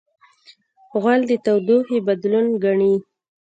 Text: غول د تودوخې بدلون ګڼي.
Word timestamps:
غول 1.01 1.21
د 1.29 1.31
تودوخې 1.45 1.97
بدلون 2.07 2.45
ګڼي. 2.63 2.93